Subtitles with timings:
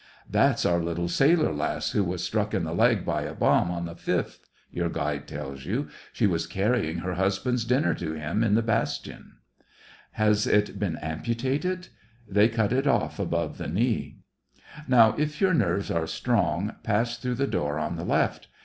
[0.01, 3.69] "■ That's our little sailor lass who was struck in the leg by a bomb
[3.69, 4.39] on the 5th,"
[4.71, 5.89] your guide tells you.
[6.01, 9.33] *' She was carrying her husband's dinner to him in the bastion."
[10.17, 10.39] SEVASTOPOL IN DECEMBER.
[10.53, 11.87] 17" Has it been amputated?""
[12.35, 14.17] They cut it off above the knee."
[14.87, 18.47] Now, if your nerves are strong, pass through the door on the left.